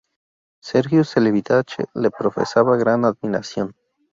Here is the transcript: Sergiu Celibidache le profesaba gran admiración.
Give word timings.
Sergiu 0.69 1.03
Celibidache 1.09 1.85
le 1.93 2.09
profesaba 2.11 2.75
gran 2.75 3.05
admiración. 3.05 3.75